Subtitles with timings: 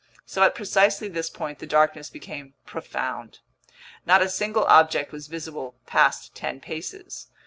[0.25, 3.37] So at precisely this point the darkness became profound.
[4.03, 7.27] Not a single object was visible past ten paces.